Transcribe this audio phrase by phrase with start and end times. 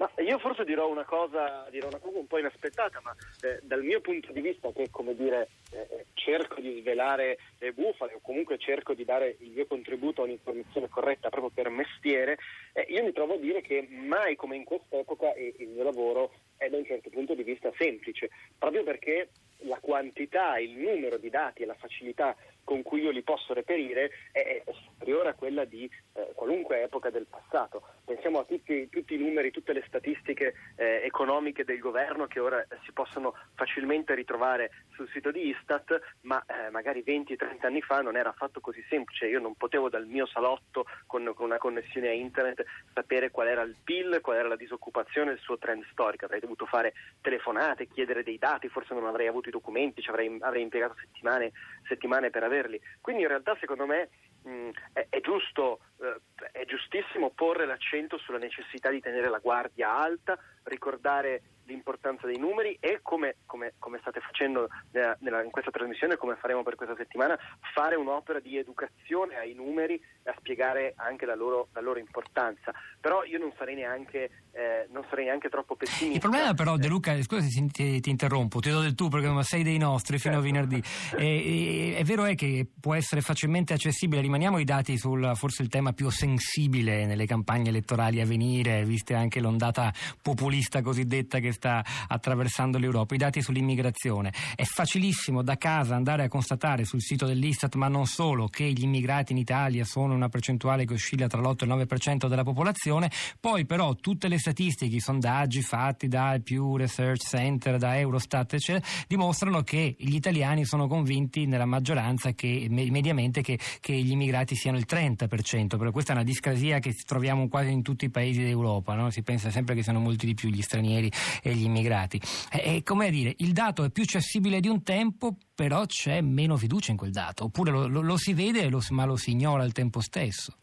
[0.00, 3.84] Ma io forse dirò una cosa, dirò una cosa un po' inaspettata, ma eh, dal
[3.84, 8.56] mio punto di vista, che come dire, eh, cerco di svelare le bufale o comunque
[8.56, 12.38] cerco di dare il mio contributo a un'informazione corretta proprio per mestiere,
[12.72, 16.70] eh, io mi trovo a dire che mai come in quest'epoca il mio lavoro è
[16.70, 19.28] da un certo punto di vista semplice, proprio perché
[19.62, 24.10] la quantità, il numero di dati e la facilità con cui io li posso reperire
[24.30, 27.82] è, superiore a quella di eh, qualunque epoca del passato.
[28.04, 32.64] Pensiamo a tutti, tutti i numeri, tutte le statistiche eh, economiche del governo che ora
[32.84, 38.16] si possono facilmente ritrovare sul sito di Istat, ma eh, magari 20-30 anni fa non
[38.16, 39.26] era affatto così semplice.
[39.26, 43.62] Io non potevo dal mio salotto con, con, una connessione a internet sapere qual era
[43.62, 46.26] il PIL, qual era la disoccupazione, il suo trend storico.
[46.26, 50.62] Avrei dovuto fare telefonate, chiedere dei dati, forse non avrei avuto i documenti, avrei, avrei
[50.62, 51.52] impiegato settimane,
[51.86, 52.80] settimane per averli.
[53.00, 54.08] Quindi in realtà secondo me
[54.42, 56.20] mh, è, è, giusto, eh,
[56.52, 62.76] è giustissimo porre l'accento sulla necessità di tenere la guardia alta, ricordare l'importanza dei numeri
[62.80, 66.96] e come, come, come state facendo nella, nella, in questa trasmissione, come faremo per questa
[66.96, 67.38] settimana,
[67.72, 72.72] fare un'opera di educazione ai numeri e a spiegare anche la loro, la loro importanza.
[73.00, 76.14] Però io non sarei neanche, eh, non sarei neanche troppo pessimista.
[76.14, 79.28] Il problema però De Luca, scusa se ti, ti interrompo, ti do del tu perché
[79.42, 80.48] sei dei nostri fino certo.
[80.48, 80.82] a venerdì.
[81.16, 85.62] e, e, è vero è che può essere facilmente accessibile, rimaniamo i dati sul forse
[85.62, 91.52] il tema più sensibile nelle campagne elettorali a venire, viste anche l'ondata populista cosiddetta che
[91.60, 94.32] sta attraversando l'Europa, i dati sull'immigrazione.
[94.54, 98.82] È facilissimo da casa andare a constatare sul sito dell'Istat, ma non solo, che gli
[98.82, 103.10] immigrati in Italia sono una percentuale che oscilla tra l'8 e il 9% della popolazione,
[103.38, 108.84] poi però tutte le statistiche, i sondaggi fatti da Pew Research Center, da Eurostat, eccetera,
[109.06, 114.78] dimostrano che gli italiani sono convinti nella maggioranza che mediamente che, che gli immigrati siano
[114.78, 118.94] il 30%, però questa è una discrasia che troviamo quasi in tutti i paesi d'Europa,
[118.94, 119.10] no?
[119.10, 121.10] si pensa sempre che siano molti di più gli stranieri
[121.42, 122.20] e gli immigrati.
[122.48, 126.90] È, come dire, il dato è più accessibile di un tempo, però c'è meno fiducia
[126.90, 130.00] in quel dato, oppure lo, lo, lo si vede, ma lo si ignora al tempo
[130.00, 130.54] stesso.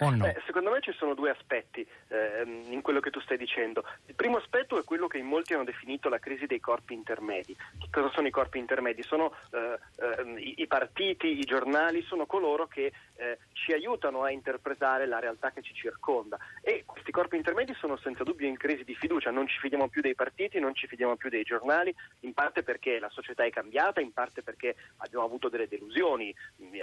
[0.00, 0.16] No?
[0.16, 3.84] Beh, secondo me ci sono due aspetti eh, in quello che tu stai dicendo.
[4.06, 7.54] Il primo aspetto è quello che in molti hanno definito la crisi dei corpi intermedi.
[7.54, 9.02] Che cosa sono i corpi intermedi?
[9.02, 14.30] Sono eh, eh, i, i, partiti, i giornali, sono coloro che eh, ci aiutano a
[14.30, 18.84] interpretare la realtà che ci circonda e questi corpi intermedi sono senza dubbio in crisi
[18.84, 22.32] di fiducia, non ci fidiamo più dei partiti, non ci fidiamo più dei giornali, in
[22.32, 26.34] parte perché la società è cambiata, in parte perché abbiamo avuto delle delusioni,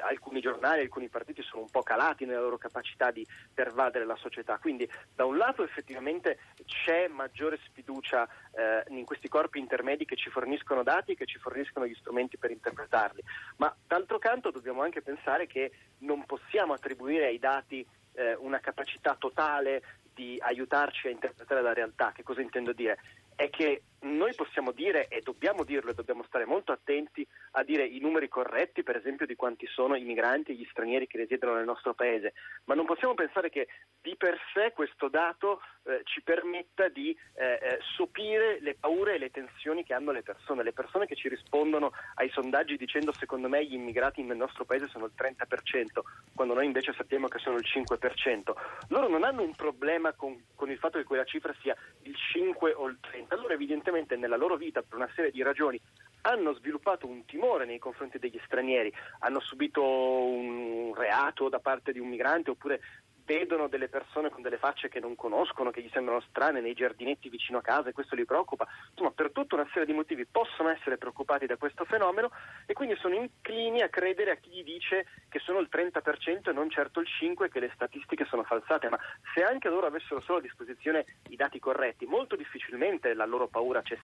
[0.08, 4.57] alcuni giornali, alcuni partiti sono un po' calati nella loro capacità di pervadere la società,
[4.57, 10.29] quindi da un lato effettivamente c'è maggiore sfiducia eh, in questi corpi intermedi che ci
[10.29, 13.23] forniscono dati e che ci forniscono gli strumenti per interpretarli,
[13.57, 19.16] ma d'altro canto dobbiamo anche pensare che non possiamo attribuire ai dati eh, una capacità
[19.18, 19.84] totale
[20.18, 22.12] di aiutarci a interpretare la realtà.
[22.12, 22.97] Che cosa intendo dire?
[23.38, 27.86] È che noi possiamo dire e dobbiamo dirlo e dobbiamo stare molto attenti a dire
[27.86, 31.56] i numeri corretti, per esempio, di quanti sono i migranti e gli stranieri che risiedono
[31.56, 32.34] nel nostro paese,
[32.66, 33.68] ma non possiamo pensare che
[34.02, 39.18] di per sé questo dato eh, ci permetta di eh, eh, sopire le paure e
[39.18, 43.50] le tensioni che hanno le persone, le persone che ci rispondono ai sondaggi dicendo secondo
[43.50, 46.02] me gli immigrati nel nostro paese sono il 30%,
[46.36, 48.54] quando noi invece sappiamo che sono il 5%.
[48.90, 52.74] Loro non hanno un problema con, con il fatto che quella cifra sia il 5
[52.74, 55.80] o il 30, allora evidentemente evidentemente nella loro vita, per una serie di ragioni,
[56.22, 62.00] hanno sviluppato un timore nei confronti degli stranieri, hanno subito un reato da parte di
[62.00, 62.82] un migrante oppure
[63.28, 67.28] vedono delle persone con delle facce che non conoscono, che gli sembrano strane nei giardinetti
[67.28, 68.66] vicino a casa e questo li preoccupa.
[68.92, 72.32] Insomma, per tutta una serie di motivi possono essere preoccupati da questo fenomeno
[72.66, 76.54] e quindi sono inclini a credere a chi gli dice che sono il 30% e
[76.54, 78.88] non certo il 5% e che le statistiche sono falsate.
[78.88, 78.98] Ma
[79.36, 83.82] se anche loro avessero solo a disposizione i dati corretti, molto difficilmente la loro paura